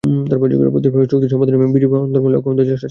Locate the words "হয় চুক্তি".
0.95-1.27